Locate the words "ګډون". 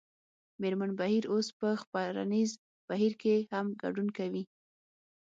3.81-4.07